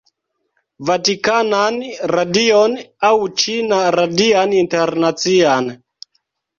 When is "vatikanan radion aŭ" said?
0.89-3.15